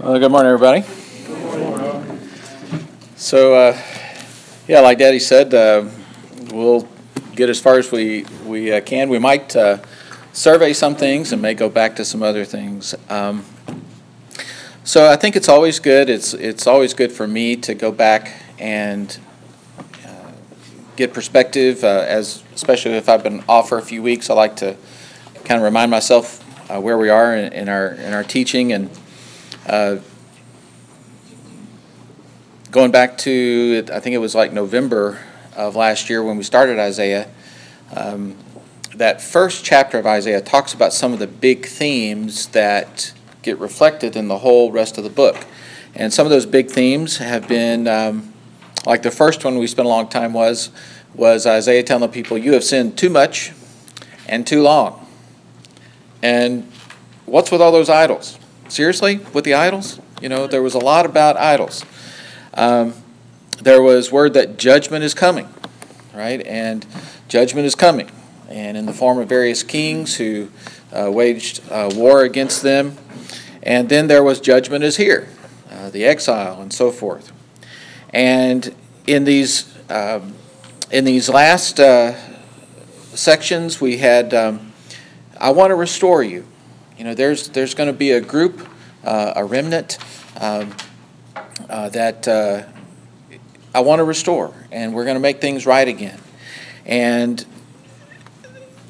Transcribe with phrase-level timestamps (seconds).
[0.00, 0.82] Well, good morning, everybody.
[3.16, 3.76] So, uh,
[4.68, 5.86] yeah, like Daddy said, uh,
[6.52, 6.86] we'll
[7.34, 9.08] get as far as we we uh, can.
[9.08, 9.78] We might uh,
[10.32, 12.94] survey some things and may go back to some other things.
[13.08, 13.44] Um,
[14.84, 16.08] so, I think it's always good.
[16.08, 19.18] It's it's always good for me to go back and
[20.06, 20.30] uh,
[20.94, 24.30] get perspective, uh, as especially if I've been off for a few weeks.
[24.30, 24.76] I like to
[25.44, 26.40] kind of remind myself
[26.70, 28.90] uh, where we are in, in our in our teaching and.
[29.68, 29.98] Uh,
[32.70, 35.20] going back to, I think it was like November
[35.54, 37.28] of last year when we started Isaiah,
[37.94, 38.34] um,
[38.94, 43.12] that first chapter of Isaiah talks about some of the big themes that
[43.42, 45.36] get reflected in the whole rest of the book.
[45.94, 48.32] And some of those big themes have been, um,
[48.86, 50.70] like the first one we spent a long time was,
[51.14, 53.52] was Isaiah telling the people, You have sinned too much
[54.26, 55.06] and too long.
[56.22, 56.72] And
[57.26, 58.38] what's with all those idols?
[58.68, 59.98] Seriously, with the idols?
[60.20, 61.84] You know, there was a lot about idols.
[62.52, 62.94] Um,
[63.62, 65.48] there was word that judgment is coming,
[66.14, 66.46] right?
[66.46, 66.84] And
[67.28, 68.10] judgment is coming,
[68.48, 70.48] and in the form of various kings who
[70.92, 72.96] uh, waged uh, war against them.
[73.62, 75.28] And then there was judgment is here,
[75.70, 77.32] uh, the exile, and so forth.
[78.10, 78.74] And
[79.06, 80.34] in these um,
[80.90, 82.14] in these last uh,
[83.14, 84.72] sections, we had um,
[85.40, 86.46] I want to restore you.
[86.98, 88.68] You know, there's there's going to be a group,
[89.04, 89.98] uh, a remnant
[90.40, 90.74] um,
[91.70, 92.64] uh, that uh,
[93.72, 96.18] I want to restore, and we're going to make things right again.
[96.84, 97.46] And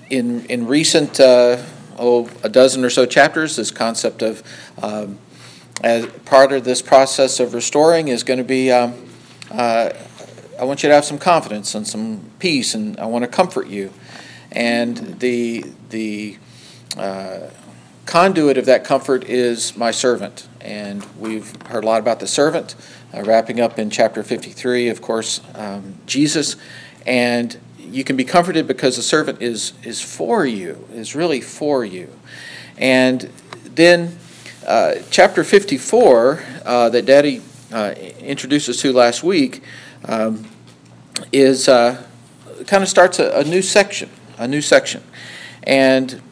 [0.09, 1.63] in in recent uh,
[1.99, 4.43] oh a dozen or so chapters, this concept of
[4.83, 5.19] um,
[5.83, 8.73] as part of this process of restoring is going to be.
[8.73, 8.95] Um,
[9.51, 9.91] uh,
[10.59, 13.67] I want you to have some confidence and some peace, and I want to comfort
[13.67, 13.93] you.
[14.51, 16.39] And the the
[16.97, 17.51] uh,
[18.09, 20.49] conduit of that comfort is my servant.
[20.63, 22.75] And we've heard a lot about the servant,
[23.15, 26.57] uh, wrapping up in chapter 53, of course, um, Jesus.
[27.07, 31.85] And you can be comforted because the servant is, is for you, is really for
[31.85, 32.11] you.
[32.79, 33.31] And
[33.65, 34.19] then
[34.67, 39.63] uh, chapter 54, uh, that Daddy uh, introduced us to last week,
[40.07, 40.49] um,
[41.31, 42.03] is uh,
[42.67, 45.03] kind of starts a, a new section, a new section.
[45.65, 46.23] And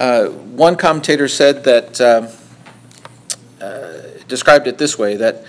[0.00, 2.26] uh, one commentator said that, uh,
[3.62, 5.44] uh, described it this way that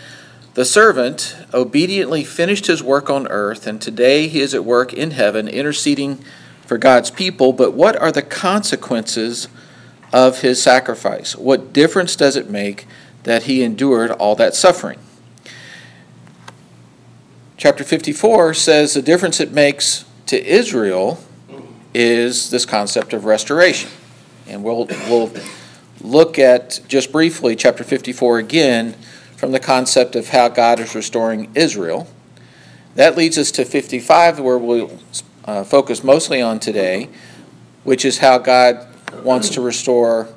[0.55, 5.11] the servant obediently finished his work on earth, and today he is at work in
[5.11, 6.17] heaven interceding
[6.67, 7.53] for God's people.
[7.53, 9.47] But what are the consequences
[10.11, 11.37] of his sacrifice?
[11.37, 12.85] What difference does it make
[13.23, 14.99] that he endured all that suffering?
[17.55, 21.23] Chapter 54 says the difference it makes to Israel
[21.93, 23.89] is this concept of restoration.
[24.51, 25.31] And we'll, we'll
[26.01, 28.93] look at just briefly chapter 54 again
[29.37, 32.05] from the concept of how God is restoring Israel.
[32.95, 34.99] That leads us to 55, where we'll
[35.45, 37.07] uh, focus mostly on today,
[37.85, 38.85] which is how God
[39.23, 40.27] wants to restore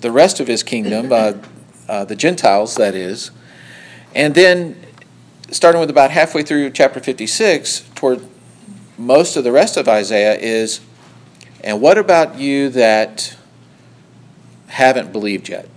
[0.00, 1.34] the rest of his kingdom, uh,
[1.88, 3.30] uh, the Gentiles, that is.
[4.12, 4.76] And then,
[5.52, 8.26] starting with about halfway through chapter 56, toward
[8.98, 10.80] most of the rest of Isaiah, is
[11.64, 13.36] and what about you that
[14.66, 15.68] haven't believed yet?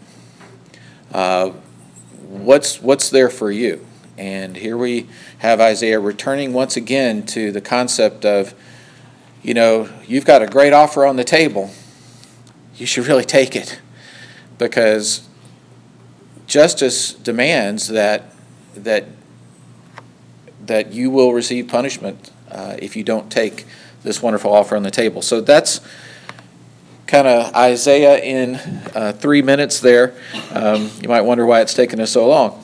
[1.13, 1.51] Uh,
[2.27, 3.85] what's, what's there for you?
[4.17, 5.07] And here we
[5.39, 8.53] have Isaiah returning once again to the concept of,
[9.43, 11.71] you know, you've got a great offer on the table.
[12.75, 13.79] You should really take it
[14.57, 15.27] because
[16.47, 18.31] justice demands that
[18.75, 19.05] that
[20.65, 23.65] that you will receive punishment uh, if you don't take
[24.05, 25.21] this wonderful offer on the table.
[25.21, 25.81] So that's
[27.07, 28.55] kind of Isaiah in
[28.95, 30.13] uh, three minutes there.
[30.51, 32.63] Um, you might wonder why it's taken us so long.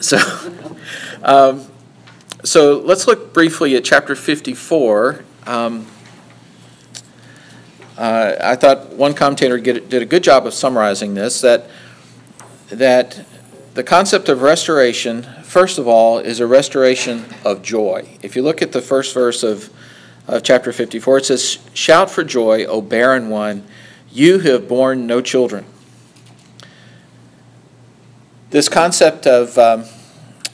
[0.00, 0.18] So,
[1.22, 1.66] um,
[2.44, 5.24] so let's look briefly at chapter 54.
[5.46, 5.86] Um,
[7.98, 11.68] uh, I thought one commentator did a good job of summarizing this that
[12.68, 13.26] that
[13.74, 18.18] the concept of restoration, first of all, is a restoration of joy.
[18.22, 19.70] If you look at the first verse of
[20.30, 21.18] of chapter 54.
[21.18, 23.64] It says, Shout for joy, O barren one,
[24.12, 25.64] you who have borne no children.
[28.50, 29.84] This concept of um,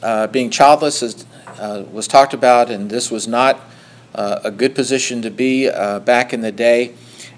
[0.01, 1.25] uh, being childless is,
[1.59, 3.59] uh, was talked about, and this was not
[4.15, 6.95] uh, a good position to be uh, back in the day.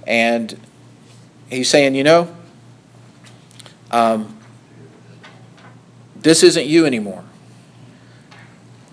[0.08, 0.58] And
[1.50, 2.34] he's saying, you know,
[3.92, 4.38] um,
[6.16, 7.24] this isn't you anymore.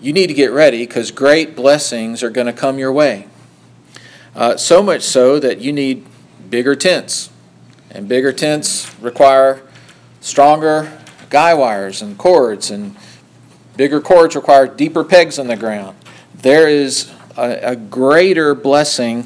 [0.01, 3.27] You need to get ready because great blessings are going to come your way.
[4.37, 6.05] Uh, so much so that you need
[6.47, 7.31] bigger tents.
[7.89, 9.63] And bigger tents require
[10.21, 10.95] stronger
[11.31, 12.95] guy wires and cords, and
[13.75, 15.97] bigger cords require deeper pegs in the ground.
[16.35, 19.25] There is a, a greater blessing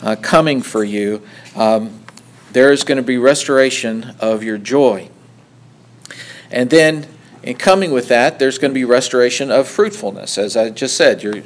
[0.00, 1.22] uh, coming for you.
[1.56, 2.04] Um,
[2.52, 5.08] there is going to be restoration of your joy.
[6.52, 7.08] And then,
[7.42, 10.38] in coming with that, there's going to be restoration of fruitfulness.
[10.38, 11.42] As I just said, your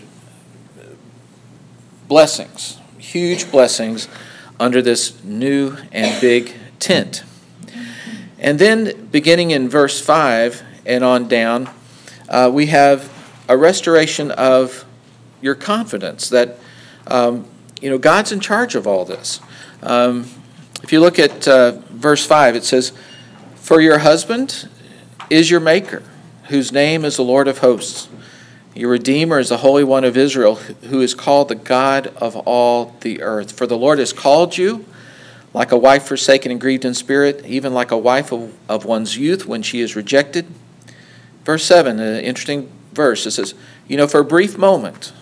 [2.08, 2.78] blessings,
[3.16, 4.08] huge blessings
[4.60, 7.24] under this new and big tent.
[8.38, 11.70] And then, beginning in verse 5 and on down,
[12.28, 13.10] uh, we have
[13.48, 14.84] a restoration of
[15.40, 16.58] your confidence that
[17.06, 17.46] um,
[17.80, 19.40] you know God's in charge of all this.
[19.82, 20.28] Um,
[20.82, 22.92] if you look at uh, verse 5, it says,
[23.54, 24.68] For your husband
[25.30, 26.02] is your maker,
[26.48, 28.08] whose name is the Lord of hosts.
[28.76, 32.94] Your Redeemer is the Holy One of Israel, who is called the God of all
[33.00, 33.52] the earth.
[33.52, 34.84] For the Lord has called you
[35.55, 39.17] like a wife forsaken and grieved in spirit, even like a wife of, of one's
[39.17, 40.46] youth when she is rejected.
[41.43, 43.25] Verse 7, an interesting verse.
[43.25, 43.55] It says,
[43.88, 45.14] You know, for a brief moment,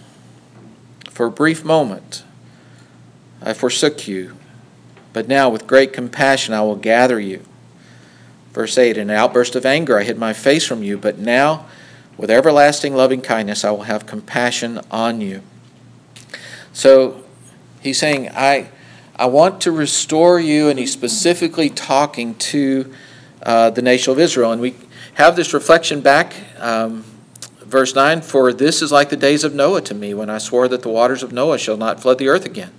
[1.09, 2.25] for a brief moment,
[3.41, 4.37] I forsook you,
[5.13, 7.45] but now with great compassion I will gather you.
[8.53, 11.67] Verse 8 In an outburst of anger I hid my face from you, but now
[12.17, 15.43] with everlasting loving kindness I will have compassion on you.
[16.73, 17.23] So
[17.81, 18.69] he's saying, I,
[19.17, 22.93] I want to restore you, and he's specifically talking to
[23.43, 24.53] uh, the nation of Israel.
[24.53, 24.75] And we
[25.15, 26.35] have this reflection back.
[26.59, 27.05] Um,
[27.61, 30.69] verse 9 For this is like the days of Noah to me, when I swore
[30.69, 32.73] that the waters of Noah shall not flood the earth again.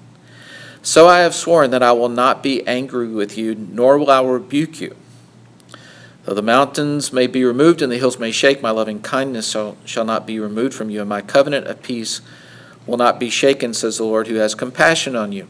[0.82, 4.22] So I have sworn that I will not be angry with you, nor will I
[4.24, 4.96] rebuke you.
[6.26, 9.56] Though the mountains may be removed and the hills may shake, my loving kindness
[9.86, 12.22] shall, not be removed from you, and my covenant of peace
[12.88, 15.48] will not be shaken, says the Lord, who has compassion on you.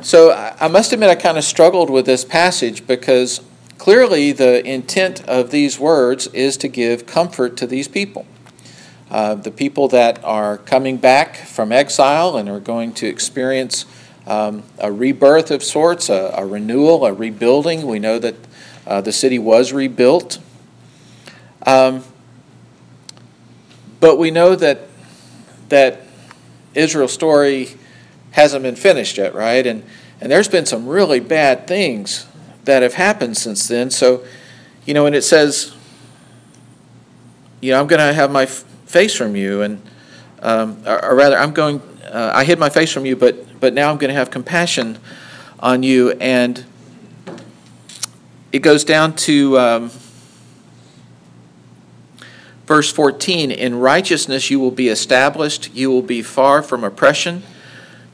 [0.00, 3.42] So I must admit, I kind of struggled with this passage because
[3.76, 8.26] clearly the intent of these words is to give comfort to these people.
[9.10, 13.84] Uh, the people that are coming back from exile and are going to experience
[14.26, 17.86] um, a rebirth of sorts, a, a, renewal, a rebuilding.
[17.86, 18.34] We know that
[18.86, 20.38] uh, the city was rebuilt.
[21.66, 22.04] Um,
[24.00, 24.88] but we know that
[25.70, 26.02] that
[26.74, 27.70] Israel's story
[28.32, 29.66] hasn't been finished yet, right?
[29.66, 29.84] And
[30.20, 32.26] and there's been some really bad things
[32.64, 33.90] that have happened since then.
[33.90, 34.24] So,
[34.86, 35.74] you know, and it says,
[37.60, 39.82] you know, I'm going to have my face from you, and
[40.42, 41.80] um, or, or, rather, I'm going.
[42.04, 44.98] Uh, I hid my face from you, but but now I'm going to have compassion
[45.60, 46.64] on you, and
[48.54, 49.90] it goes down to um,
[52.66, 53.50] verse 14.
[53.50, 55.74] In righteousness you will be established.
[55.74, 57.42] You will be far from oppression.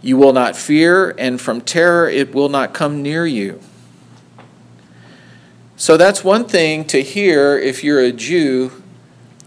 [0.00, 3.60] You will not fear, and from terror it will not come near you.
[5.76, 8.82] So that's one thing to hear if you're a Jew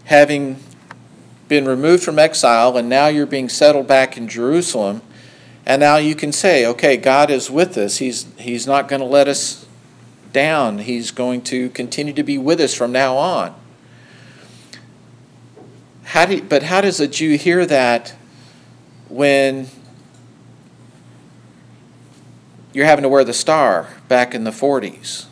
[0.04, 0.60] having
[1.48, 5.02] been removed from exile and now you're being settled back in Jerusalem.
[5.66, 7.96] And now you can say, okay, God is with us.
[7.96, 9.63] He's, he's not going to let us
[10.34, 10.80] down.
[10.80, 13.54] He's going to continue to be with us from now on.
[16.04, 18.14] How do but how does a Jew hear that
[19.08, 19.68] when
[22.74, 25.26] you're having to wear the star back in the 40s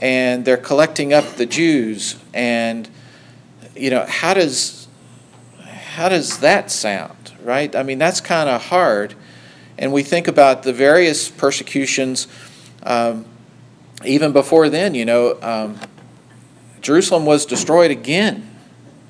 [0.00, 2.90] and they're collecting up the Jews and
[3.74, 4.82] you know how does
[5.92, 7.76] how does that sound, right?
[7.76, 9.14] I mean, that's kind of hard.
[9.76, 12.28] And we think about the various persecutions,
[12.82, 13.26] um,
[14.04, 15.78] even before then, you know, um,
[16.80, 18.48] Jerusalem was destroyed again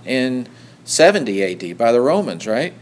[0.05, 0.49] in
[0.85, 2.75] 70 AD by the Romans, right?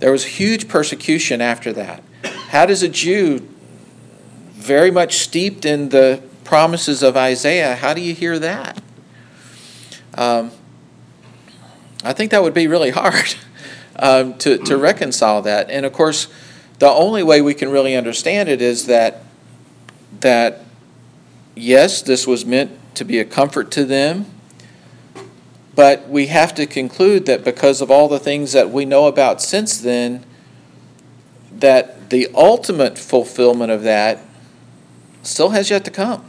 [0.00, 2.02] There was huge persecution after that.
[2.48, 3.48] How does a Jew,
[4.52, 8.82] very much steeped in the promises of Isaiah, how do you hear that?
[10.14, 10.50] Um,
[12.04, 13.34] I think that would be really hard
[13.96, 15.70] um, to, to reconcile that.
[15.70, 16.28] And of course,
[16.78, 19.22] the only way we can really understand it is that
[20.20, 20.61] that
[21.54, 24.26] yes, this was meant to be a comfort to them,
[25.74, 29.40] but we have to conclude that because of all the things that we know about
[29.40, 30.24] since then,
[31.50, 34.20] that the ultimate fulfillment of that
[35.22, 36.24] still has yet to come.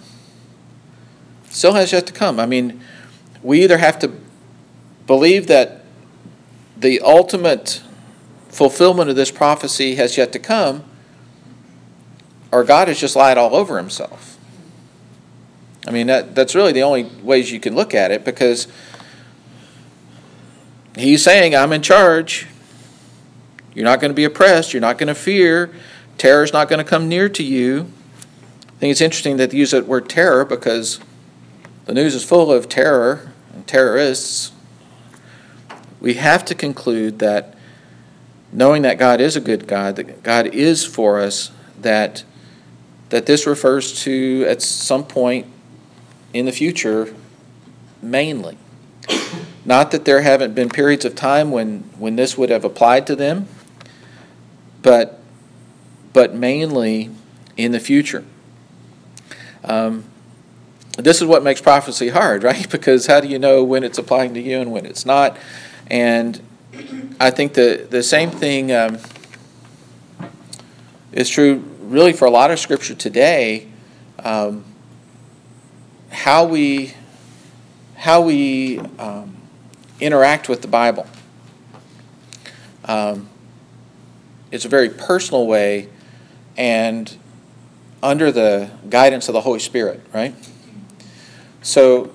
[1.50, 2.40] Still has yet to come.
[2.40, 2.82] I mean,
[3.42, 4.12] we either have to
[5.06, 5.84] believe that
[6.78, 7.84] the ultimate
[8.50, 10.84] fulfillment of this prophecy has yet to come,
[12.52, 14.33] or God has just lied all over himself.
[15.86, 18.68] I mean, that, that's really the only ways you can look at it because
[20.96, 22.48] he's saying, I'm in charge.
[23.74, 24.74] You're not going to be oppressed.
[24.74, 25.74] You're not going to fear.
[26.18, 27.88] Terror is not going to come near to you.
[28.68, 31.00] I think it's interesting that they use that word terror because
[31.86, 34.52] the news is full of terror and terrorists,
[36.00, 37.56] we have to conclude that
[38.52, 42.24] knowing that God is a good God, that God is for us, that
[43.10, 45.46] that this refers to at some point
[46.34, 47.14] in the future
[48.02, 48.58] mainly.
[49.66, 53.16] Not that there haven't been periods of time when, when this would have applied to
[53.16, 53.48] them,
[54.82, 55.20] but,
[56.12, 57.10] but mainly
[57.56, 58.26] in the future.
[59.64, 60.04] Um,
[60.98, 62.70] this is what makes prophecy hard, right?
[62.70, 65.38] Because how do you know when it's applying to you and when it's not?
[65.88, 66.42] And
[67.20, 68.98] I think the, the same thing um,
[71.12, 73.68] is true really for a lot of scripture today.
[74.20, 74.66] Um,
[76.14, 76.94] how we
[77.96, 79.36] how we um,
[80.00, 81.08] interact with the Bible.
[82.86, 83.30] Um,
[84.52, 85.90] it's a very personal way
[86.58, 87.16] and
[88.04, 90.36] under the guidance of the Holy Spirit, right?
[91.62, 92.12] So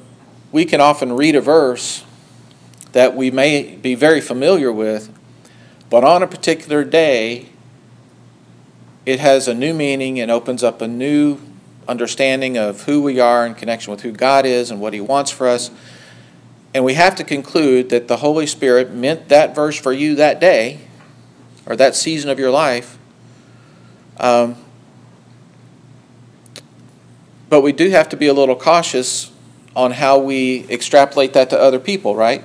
[0.52, 2.04] we can often read a verse
[2.92, 5.12] that we may be very familiar with,
[5.88, 7.48] but on a particular day,
[9.06, 11.38] it has a new meaning and opens up a new
[11.88, 15.30] understanding of who we are in connection with who God is and what He wants
[15.30, 15.70] for us.
[16.74, 20.38] And we have to conclude that the Holy Spirit meant that verse for you that
[20.38, 20.80] day
[21.66, 22.98] or that season of your life.
[24.18, 24.56] Um,
[27.48, 29.32] but we do have to be a little cautious
[29.74, 32.44] on how we extrapolate that to other people, right?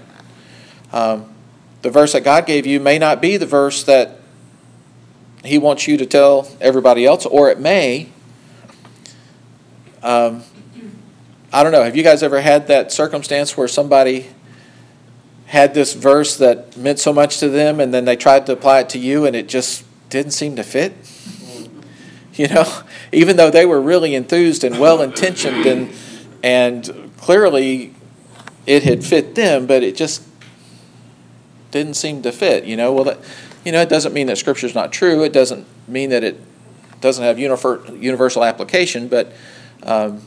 [0.93, 1.33] Um,
[1.81, 4.19] the verse that God gave you may not be the verse that
[5.43, 8.09] He wants you to tell everybody else, or it may.
[10.03, 10.43] Um,
[11.53, 11.83] I don't know.
[11.83, 14.27] Have you guys ever had that circumstance where somebody
[15.45, 18.81] had this verse that meant so much to them and then they tried to apply
[18.81, 20.93] it to you and it just didn't seem to fit?
[22.35, 22.65] You know,
[23.11, 25.93] even though they were really enthused and well intentioned and
[26.41, 27.93] and clearly
[28.65, 30.23] it had fit them, but it just
[31.69, 32.63] didn't seem to fit.
[32.63, 33.19] You know, well, that,
[33.63, 35.23] you know, it doesn't mean that Scripture is not true.
[35.23, 36.41] It doesn't mean that it
[37.01, 39.31] doesn't have universal application, but
[39.83, 40.21] um,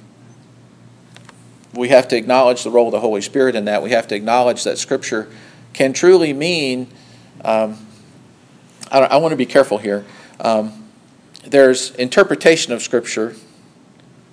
[1.72, 3.82] we have to acknowledge the role of the Holy Spirit in that.
[3.82, 5.28] We have to acknowledge that Scripture
[5.72, 6.88] can truly mean.
[7.44, 7.86] Um,
[8.90, 10.04] I, I, want to be careful here.
[10.40, 10.88] Um,
[11.44, 13.34] there's interpretation of Scripture.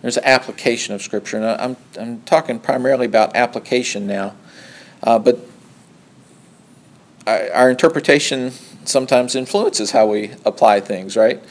[0.02, 4.36] There's application of Scripture, and I'm I'm talking primarily about application now,
[5.02, 5.40] uh, but
[7.26, 8.52] our interpretation
[8.86, 11.42] sometimes influences how we apply things, right?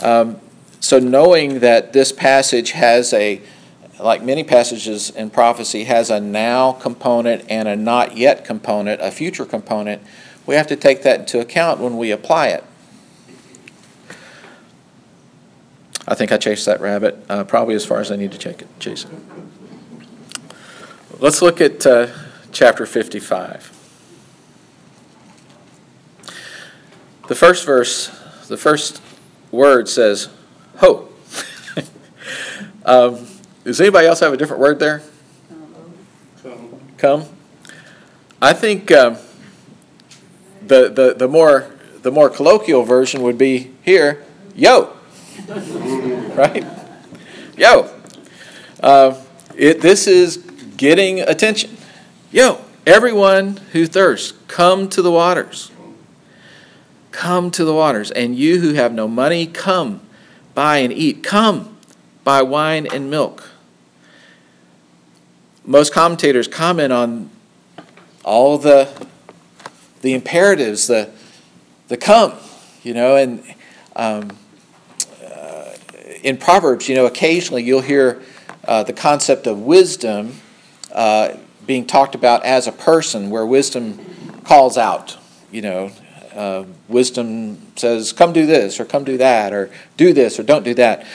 [0.00, 0.40] Um,
[0.86, 3.42] so knowing that this passage has a
[3.98, 9.10] like many passages in prophecy, has a now component and a not yet component, a
[9.10, 10.00] future component,
[10.46, 12.62] we have to take that into account when we apply it.
[16.06, 18.60] I think I chased that rabbit uh, probably as far as I need to chase
[18.60, 18.68] it.
[18.78, 19.10] Chase it.
[21.18, 22.08] Let's look at uh,
[22.52, 23.72] chapter 55.
[27.26, 28.06] The first verse,
[28.46, 29.02] the first
[29.50, 30.28] word says,
[30.76, 31.08] Ho.
[32.84, 33.26] um,
[33.64, 35.02] does anybody else have a different word there?
[36.42, 36.80] Come.
[36.98, 37.24] Come.
[38.40, 39.16] I think um,
[40.66, 41.70] the, the the more
[42.02, 44.22] the more colloquial version would be here,
[44.54, 44.96] yo.
[45.48, 46.64] right?
[47.56, 47.90] Yo.
[48.80, 49.20] Uh,
[49.56, 50.36] it, this is
[50.76, 51.76] getting attention.
[52.30, 55.70] Yo, everyone who thirsts, come to the waters.
[57.10, 58.10] Come to the waters.
[58.10, 60.00] And you who have no money, come,
[60.56, 61.22] buy and eat.
[61.22, 61.78] Come,
[62.24, 63.50] buy wine and milk
[65.66, 67.28] most commentators comment on
[68.24, 68.88] all the
[70.02, 71.10] the imperatives, the
[71.88, 72.32] the come,
[72.82, 73.42] you know, and
[73.96, 74.30] um,
[75.24, 75.72] uh,
[76.22, 78.22] in Proverbs, you know, occasionally you'll hear
[78.66, 80.34] uh, the concept of wisdom
[80.92, 81.36] uh,
[81.66, 83.98] being talked about as a person, where wisdom
[84.44, 85.16] calls out,
[85.50, 85.90] you know.
[86.36, 90.64] Uh, wisdom says, "Come do this," or "Come do that," or "Do this," or "Don't
[90.64, 91.06] do that."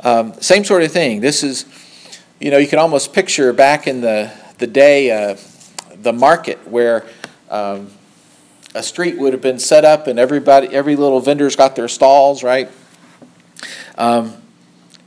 [0.00, 1.20] Um, same sort of thing.
[1.20, 1.64] This is
[2.40, 5.36] you know, you can almost picture back in the, the day, uh,
[6.02, 7.06] the market where
[7.48, 7.90] um,
[8.74, 12.42] a street would have been set up and everybody, every little vendor's got their stalls,
[12.42, 12.68] right?
[13.96, 14.34] Um,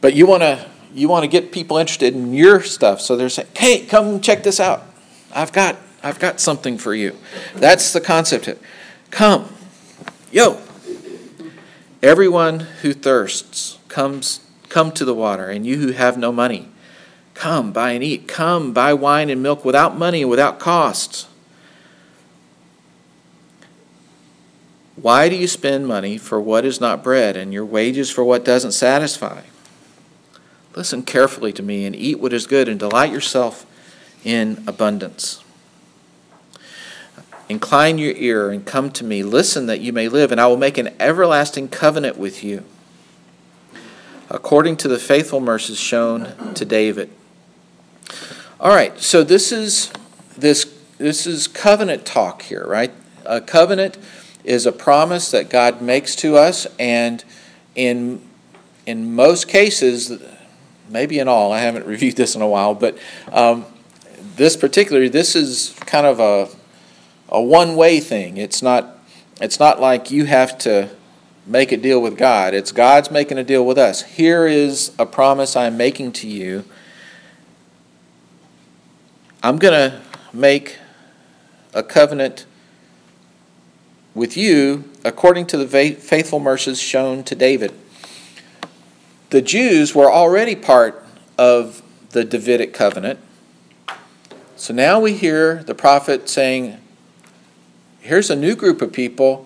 [0.02, 3.30] but you want to you want to get people interested in your stuff, so they're
[3.30, 4.84] saying, "Hey, come check this out.
[5.32, 7.16] I've got I've got something for you."
[7.56, 8.50] That's the concept.
[9.12, 9.48] Come,
[10.32, 10.62] yo.
[12.04, 16.70] Everyone who thirsts comes come to the water, and you who have no money
[17.38, 18.28] Come, buy and eat.
[18.28, 21.28] Come, buy wine and milk without money and without cost.
[24.96, 28.44] Why do you spend money for what is not bread and your wages for what
[28.44, 29.44] doesn't satisfy?
[30.76, 33.68] Listen carefully to me and eat what is good and delight yourself
[34.24, 35.44] in abundance.
[37.50, 39.24] Incline your ear and come to me.
[39.24, 42.66] Listen that you may live, and I will make an everlasting covenant with you,
[44.30, 47.10] according to the faithful mercies shown to David.
[48.60, 49.94] All right, so this is
[50.38, 52.92] this this is covenant talk here, right?
[53.25, 53.98] A covenant
[54.44, 57.24] is a promise that God makes to us, and
[57.75, 58.22] in
[58.86, 60.22] in most cases,
[60.89, 62.98] maybe in all, I haven't reviewed this in a while, but
[63.32, 63.66] um,
[64.36, 66.57] this particular this is kind of a
[67.30, 68.38] a one-way thing.
[68.38, 68.98] It's not
[69.40, 70.90] it's not like you have to
[71.46, 72.54] make a deal with God.
[72.54, 74.02] It's God's making a deal with us.
[74.02, 76.66] Here is a promise I'm making to you.
[79.44, 80.02] I'm going to
[80.34, 80.78] make
[81.74, 82.46] a covenant
[84.14, 87.72] with you according to the faithful mercies shown to David.
[89.30, 91.06] The Jews were already part
[91.38, 93.20] of the Davidic covenant.
[94.56, 96.78] So now we hear the prophet saying,
[98.08, 99.46] here's a new group of people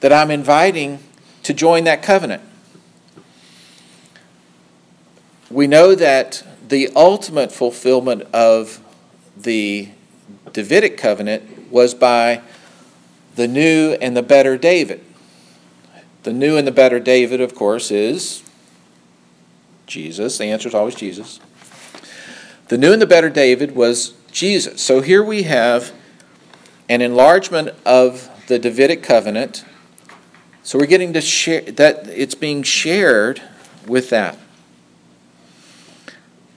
[0.00, 0.98] that I'm inviting
[1.42, 2.42] to join that covenant.
[5.50, 8.80] We know that the ultimate fulfillment of
[9.34, 9.88] the
[10.52, 12.42] Davidic covenant was by
[13.36, 15.02] the new and the better David.
[16.24, 18.42] The new and the better David, of course, is
[19.86, 20.36] Jesus.
[20.36, 21.40] The answer is always Jesus.
[22.68, 24.82] The new and the better David was Jesus.
[24.82, 25.92] So here we have
[26.88, 29.64] an enlargement of the Davidic covenant.
[30.62, 33.42] So we're getting to share that it's being shared
[33.86, 34.38] with that.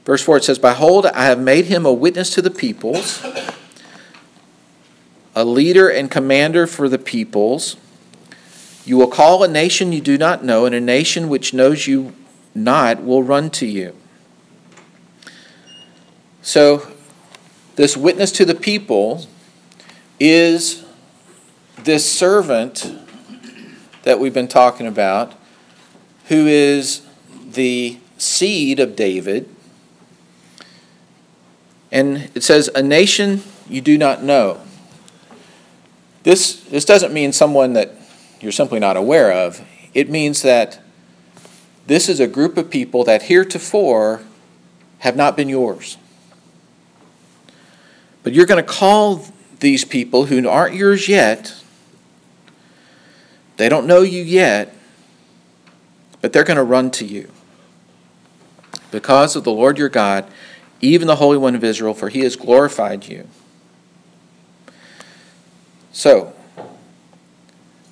[0.05, 3.25] Verse 4 it says, Behold, I have made him a witness to the peoples,
[5.35, 7.75] a leader and commander for the peoples.
[8.85, 12.13] You will call a nation you do not know, and a nation which knows you
[12.55, 13.93] not will run to you.
[16.41, 16.89] So,
[17.75, 19.27] this witness to the people
[20.19, 20.83] is
[21.83, 22.93] this servant
[24.03, 25.33] that we've been talking about,
[26.25, 27.05] who is
[27.51, 29.49] the seed of David.
[31.91, 34.61] And it says, a nation you do not know.
[36.23, 37.95] This, this doesn't mean someone that
[38.41, 39.61] you're simply not aware of.
[39.93, 40.79] It means that
[41.85, 44.21] this is a group of people that heretofore
[44.99, 45.97] have not been yours.
[48.23, 49.25] But you're going to call
[49.59, 51.55] these people who aren't yours yet.
[53.57, 54.73] They don't know you yet,
[56.21, 57.31] but they're going to run to you.
[58.91, 60.25] Because of the Lord your God,
[60.79, 63.27] even the Holy One of Israel, for he has glorified you.
[65.91, 66.33] So,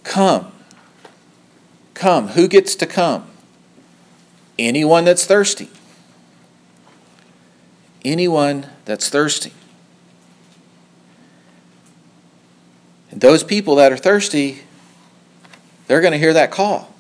[0.04, 0.52] come.
[1.96, 2.30] Come.
[2.30, 3.28] Who gets to come?
[4.60, 5.70] Anyone that's thirsty.
[8.04, 9.54] Anyone that's thirsty.
[13.16, 14.64] Those people that are thirsty,
[15.88, 16.94] they're going to hear that call.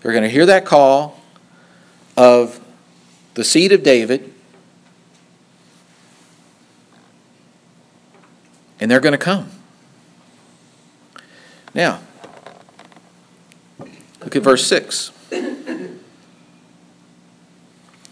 [0.00, 1.18] They're going to hear that call
[2.14, 2.60] of
[3.32, 4.32] the seed of David,
[8.78, 9.50] and they're going to come.
[11.72, 12.00] Now,
[14.20, 15.10] look at verse 6.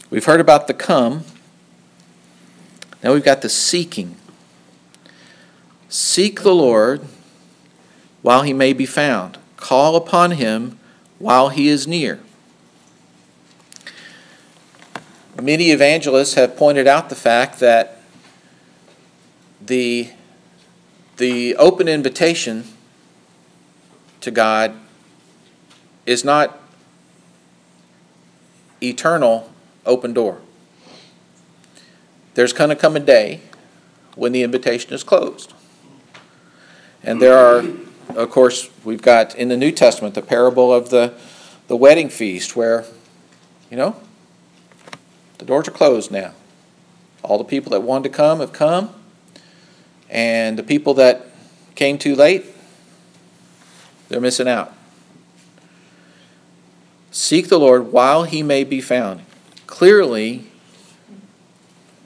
[0.08, 1.24] We've heard about the come.
[3.04, 4.16] Now we've got the seeking.
[5.92, 7.02] Seek the Lord
[8.22, 10.78] while he may be found, call upon him
[11.18, 12.20] while he is near.
[15.38, 18.00] Many evangelists have pointed out the fact that
[19.60, 20.08] the,
[21.18, 22.64] the open invitation
[24.22, 24.74] to God
[26.06, 26.58] is not
[28.82, 29.52] eternal
[29.84, 30.40] open door.
[32.32, 33.42] There's going to come a day
[34.14, 35.52] when the invitation is closed.
[37.04, 37.64] And there are,
[38.16, 41.14] of course, we've got in the New Testament the parable of the,
[41.66, 42.84] the wedding feast where,
[43.70, 43.96] you know,
[45.38, 46.32] the doors are closed now.
[47.22, 48.94] All the people that wanted to come have come,
[50.08, 51.26] and the people that
[51.74, 52.44] came too late,
[54.08, 54.72] they're missing out.
[57.10, 59.22] Seek the Lord while he may be found.
[59.66, 60.46] Clearly,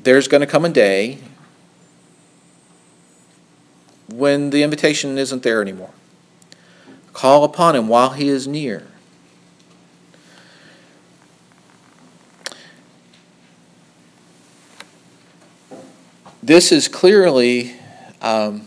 [0.02, 1.18] there's going to come a day
[4.08, 5.90] when the invitation isn't there anymore.
[7.12, 8.86] Call upon him while he is near.
[16.42, 17.74] This is clearly
[18.22, 18.66] um,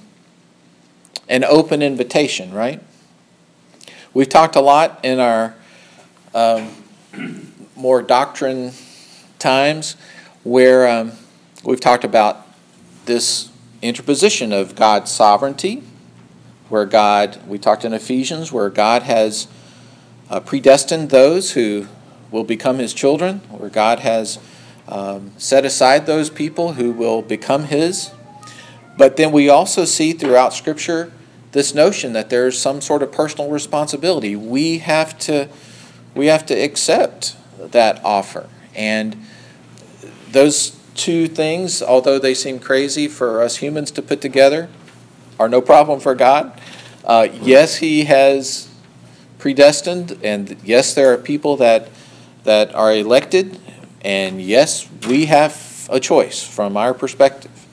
[1.29, 2.81] an open invitation, right?
[4.13, 5.55] We've talked a lot in our
[6.33, 6.71] um,
[7.75, 8.73] more doctrine
[9.37, 9.95] times
[10.43, 11.11] where um,
[11.63, 12.47] we've talked about
[13.05, 13.48] this
[13.81, 15.83] interposition of God's sovereignty,
[16.69, 19.47] where God, we talked in Ephesians, where God has
[20.29, 21.87] uh, predestined those who
[22.31, 24.39] will become his children, where God has
[24.87, 28.11] um, set aside those people who will become his.
[28.97, 31.11] But then we also see throughout Scripture
[31.51, 34.35] this notion that there's some sort of personal responsibility.
[34.35, 35.47] We have to,
[36.13, 38.47] we have to accept that offer.
[38.75, 39.25] And
[40.31, 44.67] those two things, although they seem crazy for us humans to put together,
[45.39, 46.59] are no problem for God.
[47.05, 48.67] Uh, yes, He has
[49.37, 51.89] predestined, and yes, there are people that
[52.43, 53.59] that are elected,
[54.01, 57.65] and yes, we have a choice from our perspective,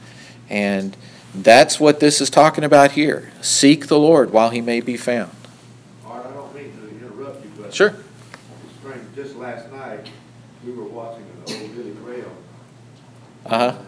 [0.49, 0.97] and
[1.35, 3.33] that's what this is talking about here.
[3.43, 5.33] Seek the Lord while He may be found.
[6.07, 7.95] Art, I don't mean to interrupt you, but Sure.
[8.81, 9.03] strange.
[9.15, 10.09] Just last night,
[10.65, 12.31] we were watching an old Billy Graham,
[13.47, 13.79] Uh huh.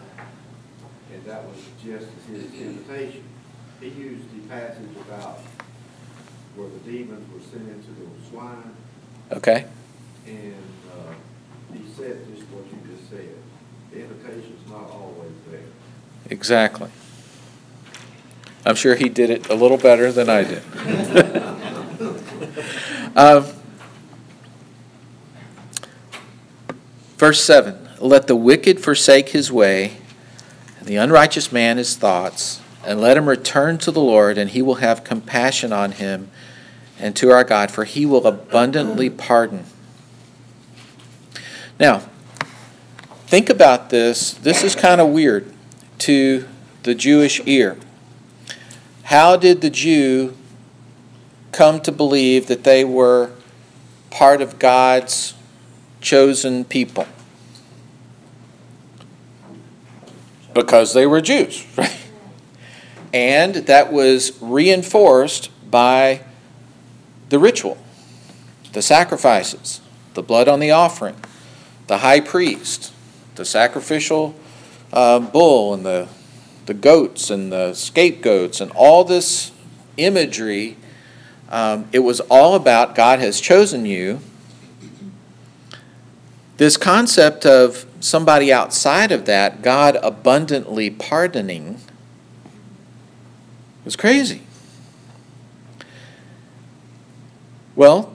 [1.13, 3.23] and that was just his invitation.
[3.81, 5.41] He used the passage about
[6.55, 8.73] where the demons were sent into the swine,
[9.33, 9.65] Okay.
[10.27, 10.53] and
[10.93, 11.13] uh,
[11.73, 13.35] he said just what you just said.
[13.91, 15.59] The invitation's not always there.
[16.29, 16.89] Exactly.
[18.65, 20.63] I'm sure he did it a little better than I did.
[23.17, 23.45] um,
[27.17, 29.97] verse 7 Let the wicked forsake his way,
[30.77, 34.61] and the unrighteous man his thoughts, and let him return to the Lord, and he
[34.61, 36.31] will have compassion on him
[36.97, 39.65] and to our God, for he will abundantly pardon.
[41.79, 42.03] Now,
[43.27, 44.31] think about this.
[44.31, 45.51] This is kind of weird
[45.99, 46.47] to
[46.83, 47.77] the Jewish ear.
[49.03, 50.35] How did the Jew
[51.51, 53.31] come to believe that they were
[54.09, 55.33] part of God's
[56.01, 57.05] chosen people?
[60.59, 61.95] Because they were Jews, right?
[63.13, 66.21] And that was reinforced by
[67.29, 67.77] the ritual,
[68.73, 69.79] the sacrifices,
[70.15, 71.15] the blood on the offering,
[71.87, 72.93] the high priest,
[73.35, 74.35] the sacrificial
[74.91, 76.09] uh, bull, and the,
[76.65, 79.53] the goats, and the scapegoats, and all this
[79.95, 80.75] imagery.
[81.49, 84.19] Um, it was all about God has chosen you.
[86.57, 91.79] This concept of somebody outside of that, God abundantly pardoning,
[93.85, 94.41] was crazy.
[97.75, 98.13] Well,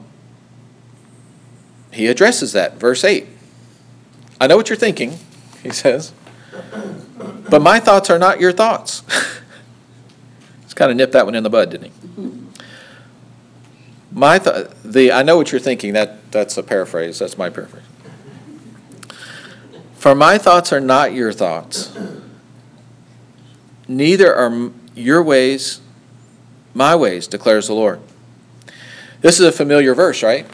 [1.92, 2.74] he addresses that.
[2.74, 3.26] Verse 8.
[4.40, 5.18] I know what you're thinking,
[5.62, 6.12] he says,
[7.48, 9.02] but my thoughts are not your thoughts.
[10.64, 12.04] He's kind of nipped that one in the bud, didn't he?
[14.10, 15.92] My th- the I know what you're thinking.
[15.92, 17.18] That that's a paraphrase.
[17.18, 17.82] That's my paraphrase.
[20.04, 21.96] For my thoughts are not your thoughts.
[23.88, 25.80] Neither are your ways
[26.74, 28.00] my ways, declares the Lord.
[29.22, 30.46] This is a familiar verse, right?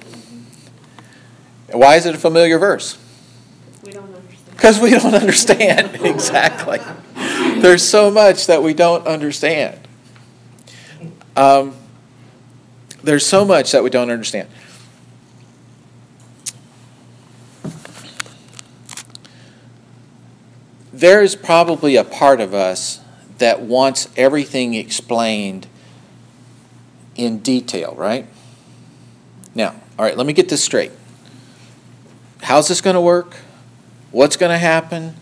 [1.72, 2.96] Why is it a familiar verse?
[3.82, 4.50] We don't understand.
[4.52, 5.96] Because we don't understand.
[6.04, 6.78] exactly.
[7.60, 9.80] There's so much that we don't understand.
[11.34, 11.74] Um,
[13.02, 14.48] there's so much that we don't understand.
[21.00, 23.00] There is probably a part of us
[23.38, 25.66] that wants everything explained
[27.16, 28.26] in detail, right?
[29.54, 30.92] Now, all right, let me get this straight.
[32.42, 33.36] How's this going to work?
[34.10, 35.14] What's going to happen?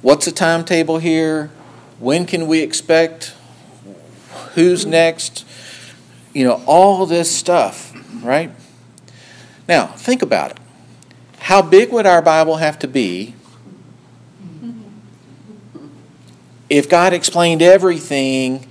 [0.00, 1.50] What's the timetable here?
[1.98, 3.34] When can we expect?
[4.54, 5.44] Who's next?
[6.34, 8.52] You know, all this stuff, right?
[9.66, 10.58] Now, think about it.
[11.40, 13.34] How big would our Bible have to be
[16.68, 18.66] if God explained everything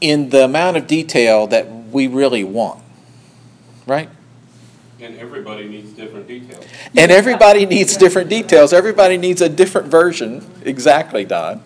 [0.00, 2.82] in the amount of detail that we really want?
[3.86, 4.08] Right?
[5.00, 6.64] And everybody needs different details.
[6.96, 8.72] And everybody needs different details.
[8.72, 10.44] Everybody needs a different version.
[10.64, 11.62] Exactly, Don.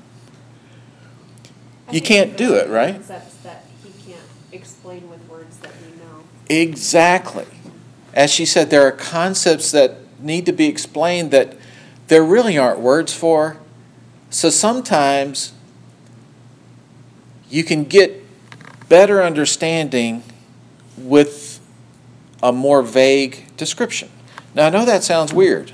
[1.89, 2.95] I You can't do it, right?
[2.95, 6.25] Concepts that he can't explain with words that we know.
[6.49, 7.47] Exactly.
[8.15, 11.57] As she said, there are concepts that need to be explained that
[12.09, 13.59] there really aren't words for.
[14.31, 15.53] So sometimes
[17.51, 18.25] you can get
[18.89, 20.23] better understanding
[20.97, 21.61] with
[22.43, 24.09] a more vague description.
[24.55, 25.73] Now, I know that sounds weird,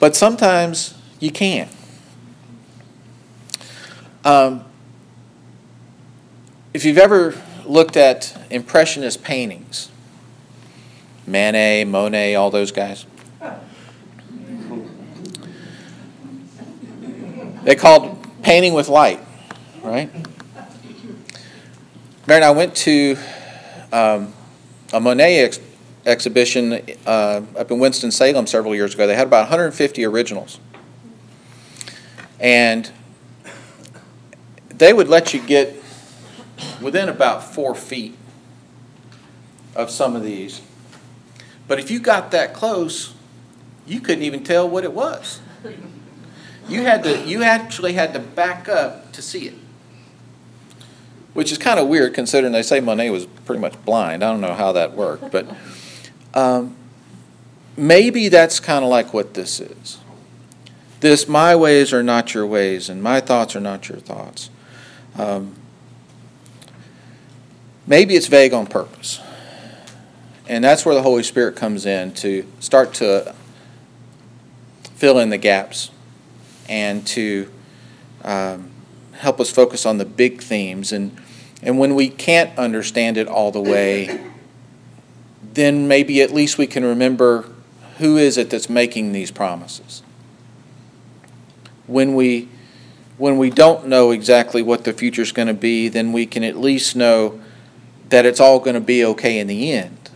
[0.00, 1.68] but sometimes you can.
[4.24, 4.64] Um,
[6.72, 7.34] if you've ever
[7.66, 9.90] looked at Impressionist paintings,
[11.26, 13.06] Manet, Monet, all those guys,
[17.64, 19.20] they called painting with light,
[19.82, 20.10] right?
[22.26, 23.16] Mary and I went to
[23.92, 24.32] um,
[24.92, 25.60] a Monet ex-
[26.06, 29.06] exhibition uh, up in Winston-Salem several years ago.
[29.06, 30.58] They had about 150 originals.
[32.40, 32.90] And
[34.68, 35.76] they would let you get
[36.80, 38.16] within about four feet
[39.76, 40.60] of some of these.
[41.68, 43.14] But if you got that close,
[43.86, 45.40] you couldn't even tell what it was.
[46.68, 49.54] You had to you actually had to back up to see it.
[51.34, 54.22] Which is kind of weird considering they say Monet was pretty much blind.
[54.22, 55.46] I don't know how that worked, but
[56.34, 56.76] um,
[57.76, 59.98] maybe that's kind of like what this is.
[61.00, 64.50] This, my ways are not your ways, and my thoughts are not your thoughts.
[65.18, 65.56] Um,
[67.86, 69.20] maybe it's vague on purpose.
[70.48, 73.34] And that's where the Holy Spirit comes in to start to
[74.94, 75.90] fill in the gaps
[76.68, 77.50] and to
[78.24, 78.70] um,
[79.12, 80.92] help us focus on the big themes.
[80.92, 81.16] And,
[81.62, 84.20] and when we can't understand it all the way,
[85.54, 87.48] then maybe at least we can remember
[87.98, 90.02] who is it that's making these promises.
[91.86, 92.48] When we
[93.18, 96.42] when we don't know exactly what the future is going to be, then we can
[96.42, 97.40] at least know
[98.08, 100.10] that it's all going to be okay in the end.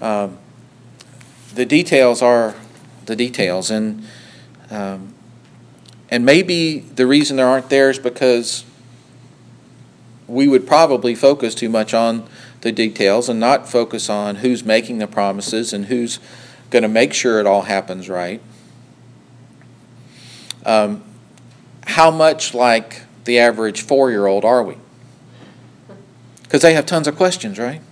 [0.00, 0.38] Um,
[1.54, 2.54] the details are
[3.04, 4.02] the details, and
[4.72, 5.14] um,
[6.08, 8.64] and maybe the reason there aren't there is because
[10.26, 12.26] we would probably focus too much on
[12.62, 16.18] the details and not focus on who's making the promises and who's
[16.70, 18.40] going to make sure it all happens right.
[20.64, 21.02] Um,
[21.86, 24.76] how much like the average four year old are we?
[26.44, 27.82] Because they have tons of questions, right?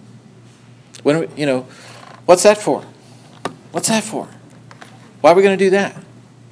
[1.03, 1.67] When we, you know,
[2.25, 2.85] what's that for?
[3.73, 4.29] What's that for?
[5.21, 5.97] Why are we going to do that?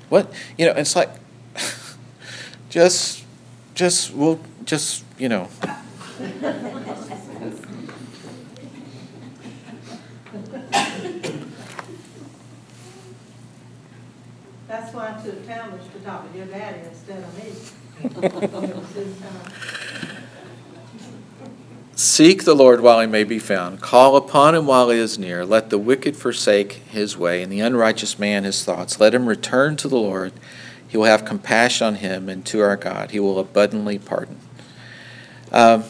[0.09, 0.73] What you know?
[0.73, 1.11] It's like
[2.71, 3.25] just,
[3.75, 5.49] just we'll just you know.
[14.67, 17.53] That's why I took Talmadge to talk to your daddy instead of me.
[18.01, 19.53] It was his time.
[21.99, 23.81] Seek the Lord while he may be found.
[23.81, 25.45] Call upon him while he is near.
[25.45, 29.01] Let the wicked forsake his way, and the unrighteous man his thoughts.
[29.01, 30.33] Let him return to the Lord.
[30.87, 34.39] He will have compassion on him, and to our God he will abundantly pardon.
[35.51, 35.83] Um,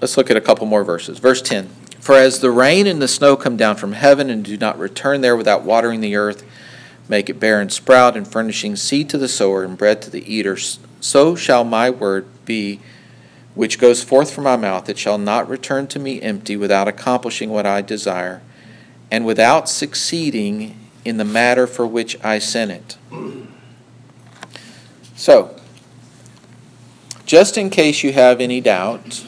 [0.00, 1.18] let's look at a couple more verses.
[1.18, 1.66] Verse 10
[2.00, 5.20] For as the rain and the snow come down from heaven and do not return
[5.20, 6.42] there without watering the earth,
[7.06, 10.24] make it bear and sprout, and furnishing seed to the sower and bread to the
[10.24, 10.56] eater,
[11.06, 12.80] so shall my word be
[13.54, 14.88] which goes forth from my mouth.
[14.88, 18.42] It shall not return to me empty without accomplishing what I desire,
[19.08, 22.98] and without succeeding in the matter for which I sent it.
[25.14, 25.54] So,
[27.24, 29.24] just in case you have any doubt,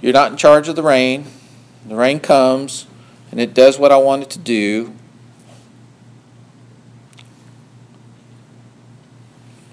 [0.00, 1.26] you're not in charge of the rain.
[1.86, 2.86] The rain comes
[3.32, 4.94] and it does what I want it to do.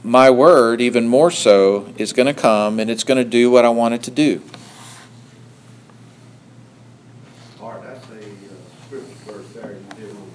[0.07, 3.65] My word, even more so, is going to come and it's going to do what
[3.65, 4.41] I want it to do.
[7.61, 8.23] Art, that's a uh,
[8.85, 10.31] scripture verse there you did on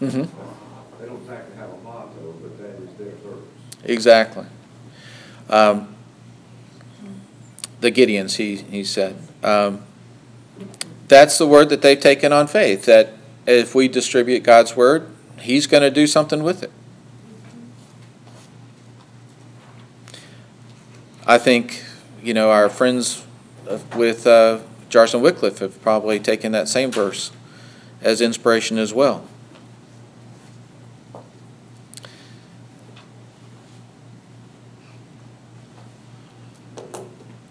[0.00, 0.12] the Gideons.
[0.12, 3.44] hmm They don't exactly have a motto, but that is their verse.
[3.84, 4.46] Exactly.
[5.50, 5.94] Um,
[7.82, 9.18] the Gideons, he, he said.
[9.44, 9.82] Um,
[11.06, 13.12] that's the word that they've taken on faith, that
[13.46, 15.06] if we distribute God's word,
[15.38, 16.72] he's going to do something with it.
[21.30, 21.84] I think,
[22.22, 23.22] you know, our friends
[23.94, 27.30] with uh, JAARS and Wycliffe have probably taken that same verse
[28.00, 29.26] as inspiration as well.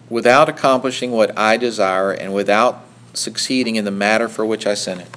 [0.09, 5.01] Without accomplishing what I desire and without succeeding in the matter for which I sent
[5.01, 5.09] it.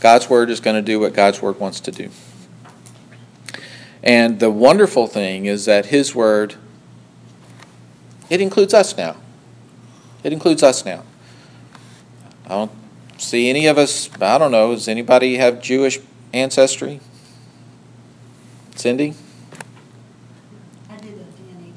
[0.00, 2.10] God's Word is going to do what God's Word wants to do.
[4.02, 6.56] And the wonderful thing is that His Word,
[8.30, 9.16] it includes us now.
[10.22, 11.04] It includes us now.
[12.44, 12.72] I don't
[13.18, 16.00] see any of us, I don't know, does anybody have Jewish
[16.32, 17.00] ancestry?
[18.74, 19.14] Cindy?
[20.88, 21.72] I did a DNA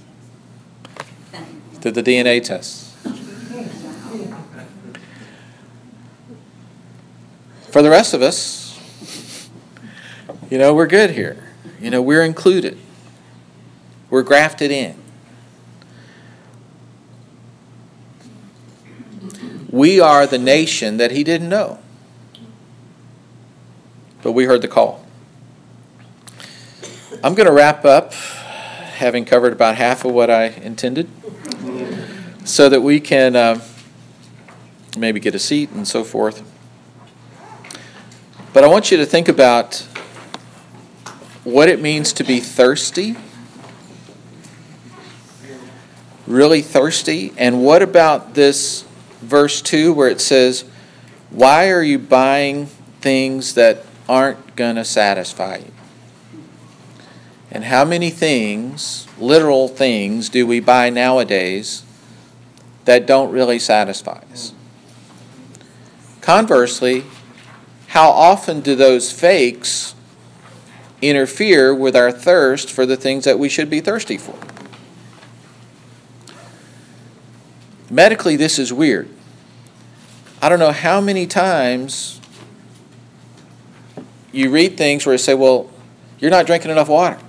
[1.32, 1.82] test.
[1.82, 2.88] Did the DNA test?
[7.72, 8.80] For the rest of us,
[10.50, 11.52] you know, we're good here.
[11.80, 12.78] You know, we're included.
[14.10, 15.01] We're grafted in.
[19.72, 21.80] We are the nation that he didn't know.
[24.22, 25.04] but we heard the call.
[27.24, 31.10] I'm going to wrap up, having covered about half of what I intended,
[32.44, 33.62] so that we can uh,
[34.98, 36.44] maybe get a seat and so forth.
[38.54, 39.88] But I want you to think about
[41.44, 43.16] what it means to be thirsty,
[46.28, 48.86] really thirsty, and what about this
[49.22, 50.66] verse 2 where it says,
[51.30, 52.66] Why are you buying
[53.00, 55.72] things that aren't going to satisfy you?
[57.52, 61.84] And how many things, literal things, do we buy nowadays
[62.86, 64.54] that don't really satisfy us?
[66.22, 67.04] Conversely,
[67.88, 69.96] how often do those fakes
[71.02, 74.38] interfere with our thirst for the things that we should be thirsty for?
[77.92, 79.10] Medically, this is weird.
[80.42, 82.22] I don't know how many times
[84.32, 85.70] you read things where it say, well,
[86.18, 87.20] you're not drinking enough water.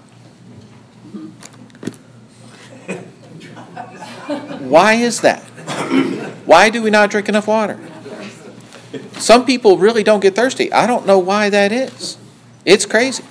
[4.60, 5.42] Why is that?
[6.46, 7.80] Why do we not drink enough water?
[9.14, 10.72] Some people really don't get thirsty.
[10.72, 12.16] I don't know why that is.
[12.64, 13.24] It's crazy.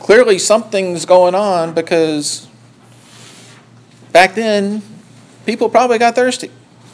[0.00, 2.48] Clearly, something's going on because
[4.12, 4.82] back then,
[5.46, 6.50] people probably got thirsty.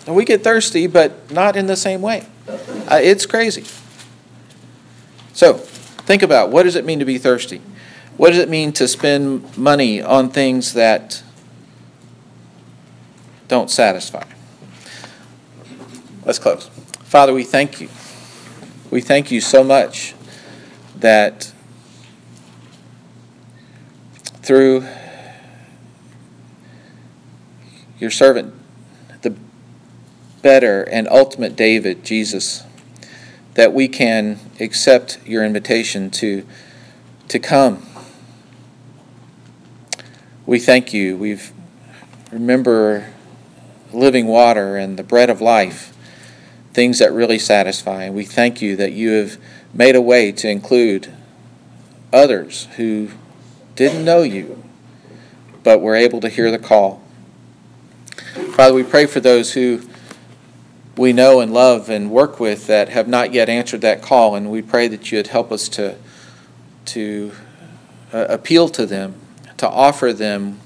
[0.06, 2.26] And we get thirsty, but not in the same way.
[2.48, 3.64] Uh, it's crazy.
[5.32, 7.60] So, think about what does it mean to be thirsty?
[8.16, 11.22] What does it mean to spend money on things that
[13.48, 14.24] don't satisfy?
[16.24, 16.68] Let's close.
[17.04, 17.88] Father, we thank you.
[18.90, 20.14] We thank you so much
[20.98, 21.52] that
[24.42, 24.86] through
[28.00, 28.54] your servant,
[29.22, 29.34] the
[30.42, 32.64] better and ultimate David, Jesus,
[33.54, 36.46] that we can accept your invitation to,
[37.28, 37.86] to come.
[40.46, 41.16] We thank you.
[41.16, 41.52] We've
[42.32, 43.12] remember
[43.92, 45.92] living water and the bread of life,
[46.72, 48.04] things that really satisfy.
[48.04, 49.36] And we thank you that you have
[49.74, 51.12] made a way to include
[52.12, 53.10] others who
[53.74, 54.62] didn't know you,
[55.62, 57.02] but were able to hear the call.
[58.60, 59.80] Father, we pray for those who
[60.94, 64.50] we know and love and work with that have not yet answered that call, and
[64.50, 65.96] we pray that you would help us to,
[66.84, 67.32] to
[68.12, 69.14] uh, appeal to them,
[69.56, 70.60] to offer them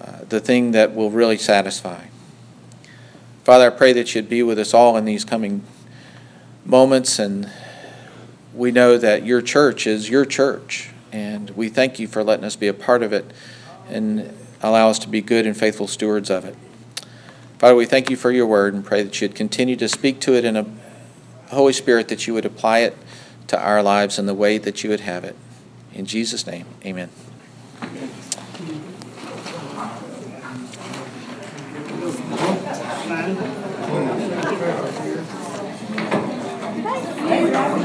[0.00, 2.06] uh, the thing that will really satisfy.
[3.44, 5.64] Father, I pray that you'd be with us all in these coming
[6.64, 7.52] moments, and
[8.54, 12.56] we know that your church is your church, and we thank you for letting us
[12.56, 13.30] be a part of it
[13.86, 16.56] and allow us to be good and faithful stewards of it.
[17.58, 20.34] Father, we thank you for your word and pray that you'd continue to speak to
[20.34, 20.66] it in a
[21.48, 22.96] Holy Spirit, that you would apply it
[23.46, 25.36] to our lives in the way that you would have it.
[25.94, 27.08] In Jesus' name, amen.